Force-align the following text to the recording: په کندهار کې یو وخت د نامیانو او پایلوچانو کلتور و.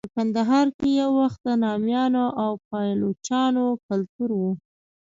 په 0.05 0.09
کندهار 0.15 0.67
کې 0.77 0.87
یو 1.01 1.09
وخت 1.21 1.39
د 1.47 1.49
نامیانو 1.63 2.25
او 2.43 2.51
پایلوچانو 2.69 3.65
کلتور 3.87 4.29
و. 4.39 4.41